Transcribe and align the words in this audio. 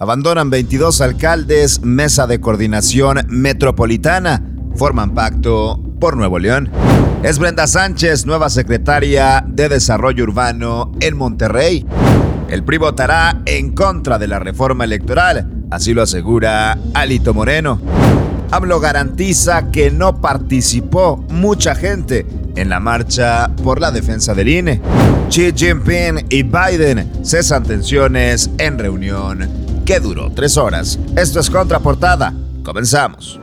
Abandonan 0.00 0.48
22 0.48 1.00
alcaldes, 1.00 1.82
mesa 1.82 2.28
de 2.28 2.40
coordinación 2.40 3.26
metropolitana. 3.26 4.40
Forman 4.76 5.12
pacto 5.12 5.82
por 5.98 6.16
Nuevo 6.16 6.38
León. 6.38 6.70
Es 7.24 7.40
Brenda 7.40 7.66
Sánchez, 7.66 8.24
nueva 8.24 8.48
secretaria 8.48 9.44
de 9.44 9.68
Desarrollo 9.68 10.22
Urbano 10.22 10.92
en 11.00 11.16
Monterrey. 11.16 11.84
El 12.48 12.62
PRI 12.62 12.78
votará 12.78 13.42
en 13.44 13.74
contra 13.74 14.20
de 14.20 14.28
la 14.28 14.38
reforma 14.38 14.84
electoral, 14.84 15.64
así 15.72 15.92
lo 15.94 16.02
asegura 16.02 16.78
Alito 16.94 17.34
Moreno. 17.34 17.80
AMLO 18.52 18.78
garantiza 18.78 19.72
que 19.72 19.90
no 19.90 20.20
participó 20.20 21.24
mucha 21.28 21.74
gente 21.74 22.24
en 22.54 22.68
la 22.68 22.78
marcha 22.78 23.50
por 23.64 23.80
la 23.80 23.90
defensa 23.90 24.32
del 24.32 24.48
INE. 24.48 24.80
Xi 25.28 25.52
Jinping 25.52 26.26
y 26.28 26.44
Biden 26.44 27.10
cesan 27.24 27.64
tensiones 27.64 28.48
en 28.58 28.78
reunión 28.78 29.67
que 29.88 30.00
duró 30.00 30.30
tres 30.30 30.58
horas. 30.58 30.98
Esto 31.16 31.40
es 31.40 31.48
Contraportada. 31.48 32.34
Comenzamos. 32.62 33.40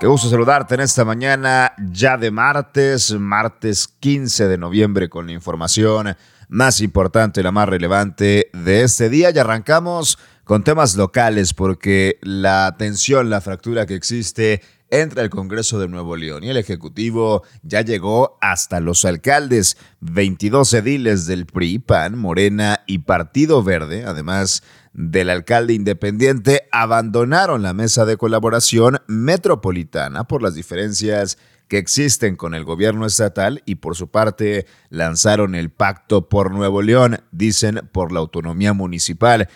Qué 0.00 0.06
gusto 0.06 0.30
saludarte 0.30 0.76
en 0.76 0.80
esta 0.80 1.04
mañana 1.04 1.74
ya 1.92 2.16
de 2.16 2.30
martes, 2.30 3.12
martes 3.12 3.88
15 4.00 4.48
de 4.48 4.56
noviembre 4.56 5.10
con 5.10 5.26
la 5.26 5.32
información 5.32 6.16
más 6.48 6.80
importante 6.80 7.42
la 7.42 7.52
más 7.52 7.68
relevante 7.68 8.48
de 8.54 8.84
este 8.84 9.10
día 9.10 9.30
y 9.30 9.38
arrancamos 9.38 10.18
con 10.44 10.64
temas 10.64 10.96
locales 10.96 11.52
porque 11.52 12.18
la 12.22 12.74
tensión, 12.78 13.28
la 13.28 13.42
fractura 13.42 13.84
que 13.84 13.94
existe 13.94 14.62
entre 14.90 15.22
el 15.22 15.30
Congreso 15.30 15.78
de 15.78 15.88
Nuevo 15.88 16.16
León 16.16 16.44
y 16.44 16.50
el 16.50 16.56
Ejecutivo 16.56 17.42
ya 17.62 17.82
llegó 17.82 18.38
hasta 18.40 18.80
los 18.80 19.04
alcaldes, 19.04 19.76
22 20.00 20.74
ediles 20.74 21.26
del 21.26 21.46
PRI, 21.46 21.78
PAN, 21.78 22.18
Morena 22.18 22.80
y 22.86 22.98
Partido 22.98 23.62
Verde, 23.62 24.04
además 24.06 24.62
del 24.92 25.30
alcalde 25.30 25.74
independiente, 25.74 26.68
abandonaron 26.72 27.62
la 27.62 27.74
mesa 27.74 28.04
de 28.04 28.16
colaboración 28.16 28.98
metropolitana 29.06 30.24
por 30.24 30.42
las 30.42 30.54
diferencias 30.54 31.38
que 31.68 31.78
existen 31.78 32.36
con 32.36 32.54
el 32.54 32.64
gobierno 32.64 33.06
estatal 33.06 33.62
y 33.66 33.76
por 33.76 33.94
su 33.94 34.08
parte 34.08 34.66
lanzaron 34.88 35.54
el 35.54 35.70
pacto 35.70 36.28
por 36.28 36.50
Nuevo 36.50 36.82
León, 36.82 37.20
dicen 37.30 37.88
por 37.92 38.10
la 38.10 38.20
autonomía 38.20 38.72
municipal 38.72 39.48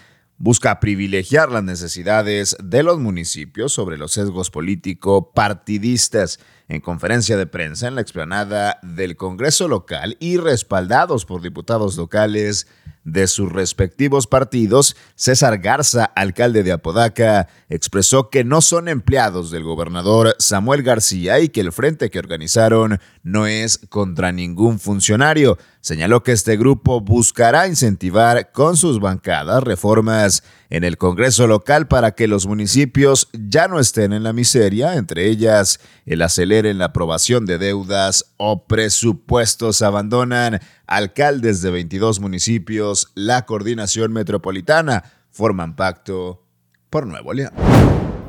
busca 0.42 0.80
privilegiar 0.80 1.52
las 1.52 1.62
necesidades 1.62 2.56
de 2.60 2.82
los 2.82 2.98
municipios 2.98 3.72
sobre 3.72 3.96
los 3.96 4.10
sesgos 4.10 4.50
político-partidistas. 4.50 6.40
En 6.68 6.80
conferencia 6.80 7.36
de 7.36 7.46
prensa 7.46 7.86
en 7.86 7.94
la 7.94 8.00
explanada 8.00 8.80
del 8.82 9.14
Congreso 9.14 9.68
local 9.68 10.16
y 10.18 10.38
respaldados 10.38 11.26
por 11.26 11.42
diputados 11.42 11.96
locales, 11.96 12.66
de 13.04 13.26
sus 13.26 13.50
respectivos 13.50 14.26
partidos, 14.26 14.96
César 15.16 15.58
Garza, 15.58 16.04
alcalde 16.04 16.62
de 16.62 16.72
Apodaca, 16.72 17.48
expresó 17.68 18.30
que 18.30 18.44
no 18.44 18.60
son 18.60 18.88
empleados 18.88 19.50
del 19.50 19.64
gobernador 19.64 20.36
Samuel 20.38 20.82
García 20.82 21.40
y 21.40 21.48
que 21.48 21.60
el 21.60 21.72
frente 21.72 22.10
que 22.10 22.18
organizaron 22.18 23.00
no 23.22 23.46
es 23.46 23.78
contra 23.88 24.32
ningún 24.32 24.78
funcionario. 24.78 25.58
Señaló 25.82 26.22
que 26.22 26.30
este 26.30 26.56
grupo 26.56 27.00
buscará 27.00 27.66
incentivar 27.66 28.52
con 28.52 28.76
sus 28.76 29.00
bancadas 29.00 29.64
reformas 29.64 30.44
en 30.70 30.84
el 30.84 30.96
Congreso 30.96 31.48
local 31.48 31.88
para 31.88 32.12
que 32.12 32.28
los 32.28 32.46
municipios 32.46 33.28
ya 33.32 33.66
no 33.66 33.80
estén 33.80 34.12
en 34.12 34.22
la 34.22 34.32
miseria, 34.32 34.94
entre 34.94 35.26
ellas 35.28 35.80
el 36.06 36.22
acelere 36.22 36.70
en 36.70 36.78
la 36.78 36.84
aprobación 36.84 37.46
de 37.46 37.58
deudas 37.58 38.32
o 38.36 38.64
presupuestos. 38.64 39.82
Abandonan 39.82 40.60
alcaldes 40.86 41.62
de 41.62 41.72
22 41.72 42.20
municipios 42.20 43.10
la 43.16 43.44
coordinación 43.44 44.12
metropolitana, 44.12 45.02
forman 45.32 45.74
pacto 45.74 46.46
por 46.90 47.08
Nuevo 47.08 47.32
León. 47.32 47.54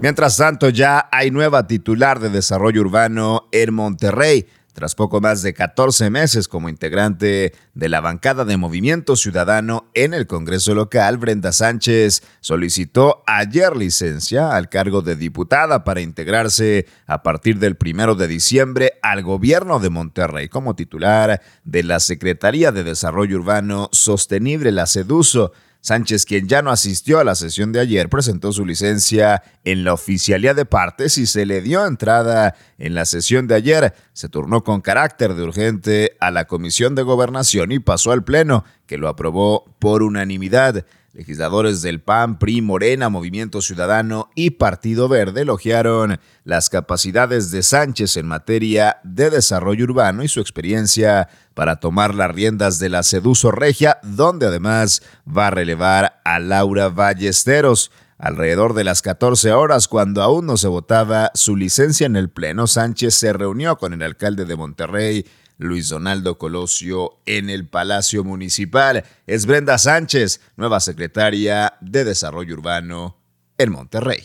Mientras 0.02 0.38
tanto, 0.38 0.70
ya 0.70 1.08
hay 1.12 1.30
nueva 1.30 1.68
titular 1.68 2.20
de 2.20 2.32
desarrollo 2.32 2.82
urbano 2.82 3.48
en 3.52 3.76
Monterrey. 3.76 4.48
Tras 4.74 4.96
poco 4.96 5.22
más 5.22 5.44
de 5.44 5.54
14 5.54 6.10
meses 6.10 6.48
como 6.48 6.68
integrante 6.68 7.54
de 7.76 7.90
la 7.90 8.02
bancada 8.02 8.44
de 8.44 8.58
Movimiento 8.58 9.16
Ciudadano 9.16 9.86
en 9.94 10.16
el 10.16 10.26
Congreso 10.26 10.74
local, 10.74 11.18
Brenda 11.18 11.52
Sánchez 11.52 12.24
solicitó 12.42 13.24
ayer 13.28 13.78
licencia 13.78 14.56
al 14.56 14.70
cargo 14.70 15.04
de 15.04 15.16
diputada 15.16 15.84
para 15.84 16.02
integrarse 16.02 16.88
a 17.06 17.22
partir 17.22 17.60
del 17.60 17.76
primero 17.76 18.16
de 18.16 18.28
diciembre 18.28 18.94
al 19.04 19.22
gobierno 19.22 19.80
de 19.80 19.92
Monterrey 19.92 20.50
como 20.50 20.76
titular 20.76 21.40
de 21.64 21.84
la 21.84 22.00
Secretaría 22.00 22.72
de 22.72 22.84
Desarrollo 22.84 23.38
Urbano 23.38 23.90
Sostenible, 23.92 24.72
la 24.72 24.88
SEDUSO. 24.88 25.54
Sánchez, 25.84 26.26
quien 26.26 26.48
ya 26.48 26.62
no 26.62 26.72
asistió 26.72 27.20
a 27.20 27.26
la 27.26 27.36
sesión 27.36 27.74
de 27.74 27.82
ayer, 27.82 28.08
presentó 28.08 28.54
su 28.54 28.66
licencia 28.66 29.44
en 29.66 29.84
la 29.84 29.94
oficialía 29.94 30.54
de 30.54 30.64
partes 30.64 31.18
y 31.18 31.26
se 31.26 31.46
le 31.46 31.62
dio 31.62 31.86
entrada 31.86 32.56
en 32.78 32.96
la 32.96 33.04
sesión 33.04 33.48
de 33.48 33.56
ayer. 33.56 33.94
Se 34.14 34.30
turnó 34.30 34.64
con 34.64 34.80
carácter 34.80 35.34
de 35.34 35.44
urgente 35.44 36.16
a 36.22 36.32
la 36.32 36.46
Comisión 36.46 36.96
de 36.96 37.04
Gobernación 37.04 37.74
y 37.74 37.80
pasó 37.80 38.14
al 38.14 38.24
Pleno, 38.24 38.64
que 38.88 38.98
lo 38.98 39.10
aprobó 39.10 39.66
por 39.80 40.04
unanimidad. 40.04 40.86
Legisladores 41.14 41.84
del 41.84 42.02
PAN, 42.02 42.40
PRI, 42.40 42.64
Morena, 42.64 43.08
Movimiento 43.08 43.62
Ciudadano 43.62 44.32
y 44.34 44.50
Partido 44.50 45.08
Verde 45.08 45.42
elogiaron 45.42 46.20
las 46.44 46.72
capacidades 46.72 47.52
de 47.52 47.62
Sánchez 47.62 48.18
en 48.18 48.26
materia 48.26 48.98
de 49.04 49.30
desarrollo 49.30 49.84
urbano 49.84 50.24
y 50.24 50.28
su 50.28 50.40
experiencia 50.40 51.30
para 51.54 51.76
tomar 51.76 52.16
las 52.16 52.32
riendas 52.32 52.80
de 52.80 52.90
la 52.90 53.04
Seduso 53.04 53.52
Regia, 53.52 54.00
donde 54.02 54.48
además 54.48 55.04
va 55.26 55.48
a 55.48 55.52
relevar 55.52 56.20
a 56.26 56.40
Laura 56.40 56.90
Ballesteros. 56.90 57.92
Alrededor 58.18 58.74
de 58.74 58.84
las 58.84 59.04
14 59.04 59.52
horas, 59.54 59.88
cuando 59.88 60.24
aún 60.24 60.48
no 60.48 60.58
se 60.58 60.68
votaba 60.68 61.30
su 61.36 61.56
licencia 61.56 62.08
en 62.08 62.16
el 62.16 62.32
Pleno, 62.32 62.66
Sánchez 62.66 63.14
se 63.14 63.34
reunió 63.34 63.78
con 63.78 63.94
el 63.94 64.02
alcalde 64.02 64.46
de 64.46 64.56
Monterrey, 64.56 65.26
Luis 65.64 65.90
Donaldo 65.90 66.38
Colosio 66.38 67.20
en 67.26 67.50
el 67.50 67.68
Palacio 67.68 68.24
Municipal. 68.24 69.04
Es 69.26 69.46
Brenda 69.46 69.78
Sánchez, 69.78 70.42
nueva 70.58 70.80
secretaria 70.80 71.74
de 71.82 72.04
Desarrollo 72.04 72.54
Urbano 72.54 73.18
en 73.58 73.72
Monterrey. 73.72 74.24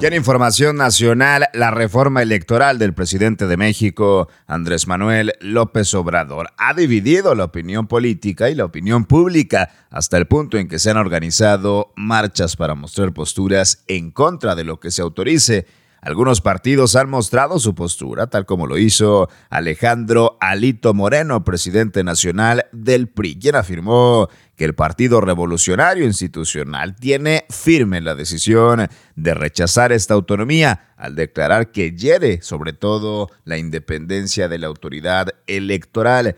Y 0.00 0.06
en 0.06 0.14
información 0.14 0.76
nacional, 0.76 1.48
la 1.52 1.70
reforma 1.70 2.22
electoral 2.22 2.78
del 2.78 2.94
presidente 2.94 3.46
de 3.46 3.58
México, 3.58 4.28
Andrés 4.46 4.86
Manuel 4.86 5.34
López 5.40 5.92
Obrador, 5.92 6.48
ha 6.56 6.72
dividido 6.72 7.34
la 7.34 7.44
opinión 7.44 7.86
política 7.86 8.48
y 8.48 8.54
la 8.54 8.64
opinión 8.64 9.04
pública 9.04 9.70
hasta 9.90 10.16
el 10.16 10.26
punto 10.26 10.56
en 10.56 10.68
que 10.68 10.78
se 10.78 10.90
han 10.90 10.96
organizado 10.96 11.92
marchas 11.96 12.56
para 12.56 12.74
mostrar 12.74 13.12
posturas 13.12 13.84
en 13.88 14.10
contra 14.10 14.54
de 14.54 14.64
lo 14.64 14.80
que 14.80 14.90
se 14.90 15.02
autorice 15.02 15.66
algunos 16.02 16.40
partidos 16.40 16.96
han 16.96 17.10
mostrado 17.10 17.58
su 17.58 17.74
postura, 17.74 18.28
tal 18.28 18.46
como 18.46 18.66
lo 18.66 18.78
hizo 18.78 19.28
Alejandro 19.50 20.38
Alito 20.40 20.94
Moreno, 20.94 21.44
presidente 21.44 22.02
nacional 22.04 22.66
del 22.72 23.08
PRI, 23.08 23.38
quien 23.38 23.56
afirmó 23.56 24.28
que 24.56 24.64
el 24.64 24.74
Partido 24.74 25.20
Revolucionario 25.20 26.04
Institucional 26.04 26.94
tiene 26.94 27.44
firme 27.50 28.00
la 28.00 28.14
decisión 28.14 28.88
de 29.14 29.34
rechazar 29.34 29.92
esta 29.92 30.14
autonomía 30.14 30.92
al 30.96 31.16
declarar 31.16 31.70
que 31.70 31.92
hiere 31.92 32.42
sobre 32.42 32.72
todo 32.72 33.28
la 33.44 33.58
independencia 33.58 34.48
de 34.48 34.58
la 34.58 34.66
autoridad 34.68 35.28
electoral. 35.46 36.36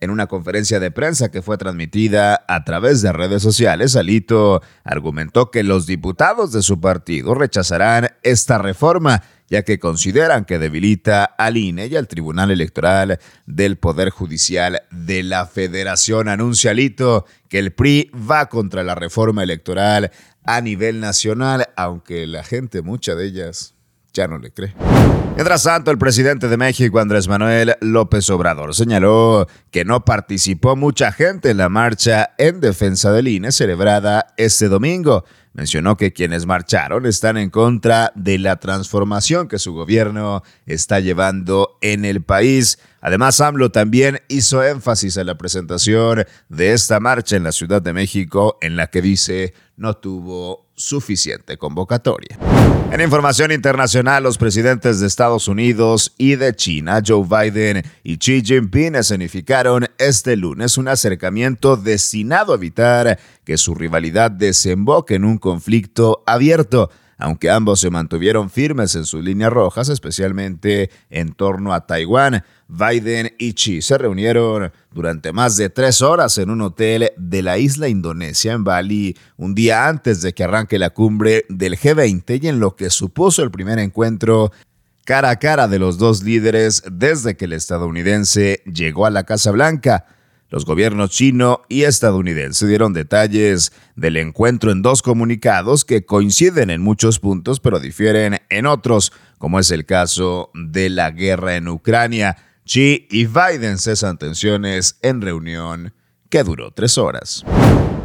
En 0.00 0.08
una 0.08 0.28
conferencia 0.28 0.80
de 0.80 0.90
prensa 0.90 1.30
que 1.30 1.42
fue 1.42 1.58
transmitida 1.58 2.42
a 2.48 2.64
través 2.64 3.02
de 3.02 3.12
redes 3.12 3.42
sociales, 3.42 3.96
Alito 3.96 4.62
argumentó 4.82 5.50
que 5.50 5.62
los 5.62 5.86
diputados 5.86 6.52
de 6.52 6.62
su 6.62 6.80
partido 6.80 7.34
rechazarán 7.34 8.08
esta 8.22 8.56
reforma, 8.56 9.22
ya 9.50 9.62
que 9.62 9.78
consideran 9.78 10.46
que 10.46 10.58
debilita 10.58 11.24
al 11.24 11.58
INE 11.58 11.88
y 11.88 11.96
al 11.96 12.08
Tribunal 12.08 12.50
Electoral 12.50 13.18
del 13.44 13.76
Poder 13.76 14.08
Judicial 14.08 14.84
de 14.90 15.22
la 15.22 15.44
Federación. 15.44 16.28
Anuncia 16.28 16.70
Alito 16.70 17.26
que 17.50 17.58
el 17.58 17.72
PRI 17.72 18.10
va 18.14 18.48
contra 18.48 18.82
la 18.82 18.94
reforma 18.94 19.42
electoral 19.42 20.12
a 20.44 20.62
nivel 20.62 21.00
nacional, 21.00 21.68
aunque 21.76 22.26
la 22.26 22.42
gente, 22.42 22.80
mucha 22.80 23.14
de 23.14 23.26
ellas, 23.26 23.74
ya 24.12 24.26
no 24.26 24.38
le 24.38 24.50
cree. 24.50 24.74
Mientras 25.34 25.62
tanto, 25.62 25.90
el 25.90 25.98
presidente 25.98 26.48
de 26.48 26.56
México, 26.56 26.98
Andrés 26.98 27.28
Manuel 27.28 27.74
López 27.80 28.28
Obrador, 28.30 28.74
señaló 28.74 29.46
que 29.70 29.84
no 29.84 30.04
participó 30.04 30.76
mucha 30.76 31.12
gente 31.12 31.50
en 31.50 31.56
la 31.56 31.68
marcha 31.68 32.30
en 32.36 32.60
defensa 32.60 33.12
del 33.12 33.28
INE 33.28 33.52
celebrada 33.52 34.34
este 34.36 34.68
domingo. 34.68 35.24
Mencionó 35.52 35.96
que 35.96 36.12
quienes 36.12 36.46
marcharon 36.46 37.06
están 37.06 37.36
en 37.36 37.50
contra 37.50 38.12
de 38.14 38.38
la 38.38 38.56
transformación 38.56 39.48
que 39.48 39.58
su 39.58 39.72
gobierno 39.72 40.42
está 40.66 41.00
llevando 41.00 41.78
en 41.80 42.04
el 42.04 42.22
país. 42.22 42.78
Además, 43.00 43.40
AMLO 43.40 43.70
también 43.70 44.20
hizo 44.28 44.62
énfasis 44.62 45.16
en 45.16 45.26
la 45.26 45.38
presentación 45.38 46.24
de 46.48 46.72
esta 46.72 47.00
marcha 47.00 47.36
en 47.36 47.44
la 47.44 47.52
Ciudad 47.52 47.82
de 47.82 47.92
México, 47.92 48.58
en 48.60 48.76
la 48.76 48.88
que 48.88 49.02
dice 49.02 49.54
no 49.76 49.94
tuvo 49.94 50.66
suficiente 50.74 51.56
convocatoria. 51.56 52.38
En 52.92 53.00
información 53.00 53.52
internacional, 53.52 54.24
los 54.24 54.36
presidentes 54.36 54.98
de 54.98 55.06
Estados 55.06 55.46
Unidos 55.46 56.12
y 56.18 56.34
de 56.34 56.56
China, 56.56 57.00
Joe 57.06 57.24
Biden 57.24 57.84
y 58.02 58.18
Xi 58.18 58.42
Jinping, 58.44 58.96
escenificaron 58.96 59.86
este 59.96 60.36
lunes 60.36 60.76
un 60.76 60.88
acercamiento 60.88 61.76
destinado 61.76 62.52
a 62.52 62.56
evitar 62.56 63.16
que 63.44 63.58
su 63.58 63.76
rivalidad 63.76 64.32
desemboque 64.32 65.14
en 65.14 65.24
un 65.24 65.38
conflicto 65.38 66.24
abierto 66.26 66.90
aunque 67.20 67.50
ambos 67.50 67.80
se 67.80 67.90
mantuvieron 67.90 68.50
firmes 68.50 68.94
en 68.96 69.04
sus 69.04 69.22
líneas 69.22 69.52
rojas, 69.52 69.88
especialmente 69.88 70.90
en 71.10 71.32
torno 71.32 71.72
a 71.72 71.86
Taiwán. 71.86 72.44
Biden 72.66 73.34
y 73.38 73.54
Xi 73.54 73.82
se 73.82 73.98
reunieron 73.98 74.72
durante 74.92 75.32
más 75.32 75.56
de 75.56 75.70
tres 75.70 76.02
horas 76.02 76.38
en 76.38 76.50
un 76.50 76.62
hotel 76.62 77.12
de 77.16 77.42
la 77.42 77.58
isla 77.58 77.88
Indonesia 77.88 78.52
en 78.52 78.64
Bali, 78.64 79.16
un 79.36 79.54
día 79.54 79.88
antes 79.88 80.22
de 80.22 80.32
que 80.32 80.44
arranque 80.44 80.78
la 80.78 80.90
cumbre 80.90 81.44
del 81.48 81.76
G20 81.76 82.42
y 82.42 82.48
en 82.48 82.60
lo 82.60 82.76
que 82.76 82.90
supuso 82.90 83.42
el 83.42 83.50
primer 83.50 83.78
encuentro 83.78 84.52
cara 85.04 85.30
a 85.30 85.38
cara 85.40 85.66
de 85.66 85.78
los 85.78 85.98
dos 85.98 86.22
líderes 86.22 86.84
desde 86.90 87.36
que 87.36 87.46
el 87.46 87.52
estadounidense 87.52 88.62
llegó 88.64 89.06
a 89.06 89.10
la 89.10 89.24
Casa 89.24 89.50
Blanca. 89.50 90.06
Los 90.50 90.64
gobiernos 90.64 91.10
chino 91.10 91.62
y 91.68 91.84
estadounidense 91.84 92.66
dieron 92.66 92.92
detalles 92.92 93.72
del 93.94 94.16
encuentro 94.16 94.72
en 94.72 94.82
dos 94.82 95.00
comunicados 95.00 95.84
que 95.84 96.04
coinciden 96.04 96.70
en 96.70 96.82
muchos 96.82 97.20
puntos 97.20 97.60
pero 97.60 97.78
difieren 97.78 98.40
en 98.50 98.66
otros, 98.66 99.12
como 99.38 99.60
es 99.60 99.70
el 99.70 99.86
caso 99.86 100.50
de 100.54 100.90
la 100.90 101.12
guerra 101.12 101.54
en 101.54 101.68
Ucrania. 101.68 102.36
Xi 102.64 103.06
y 103.10 103.26
Biden 103.26 103.78
cesan 103.78 104.18
tensiones 104.18 104.98
en 105.02 105.20
reunión 105.20 105.94
que 106.28 106.42
duró 106.42 106.72
tres 106.72 106.98
horas. 106.98 107.44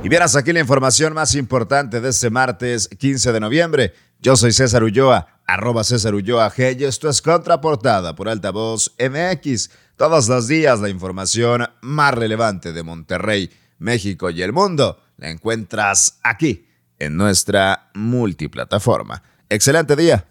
Y 0.04 0.10
vieras 0.10 0.36
aquí 0.36 0.54
la 0.54 0.60
información 0.60 1.14
más 1.14 1.34
importante 1.34 2.00
de 2.00 2.10
este 2.10 2.30
martes 2.30 2.88
15 2.88 3.32
de 3.32 3.40
noviembre. 3.40 3.94
Yo 4.20 4.36
soy 4.36 4.52
César 4.52 4.84
Ulloa, 4.84 5.42
arroba 5.48 5.84
César 5.84 6.14
Ulloa 6.14 6.52
G 6.52 6.80
y 6.80 6.84
esto 6.84 7.10
es 7.10 7.24
Contraportada 7.24 8.16
por 8.16 8.30
Altavoz 8.30 8.96
MX. 9.00 9.72
Todos 9.96 10.28
los 10.28 10.50
días 10.50 10.82
la 10.82 10.90
información 10.90 11.70
más 11.82 12.14
relevante 12.14 12.74
de 12.74 12.84
Monterrey, 12.84 13.50
México 13.78 14.30
y 14.30 14.42
el 14.42 14.52
mundo 14.52 15.00
la 15.16 15.30
encuentras 15.30 16.20
aquí, 16.22 16.68
en 17.00 17.16
nuestra 17.16 17.92
multiplataforma. 17.94 19.24
Excelente 19.48 19.96
día. 19.96 20.26